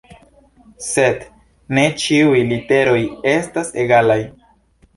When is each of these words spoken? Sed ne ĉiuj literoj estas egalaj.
Sed 0.85 1.27
ne 1.79 1.85
ĉiuj 2.05 2.41
literoj 2.55 2.99
estas 3.37 3.73
egalaj. 3.87 4.21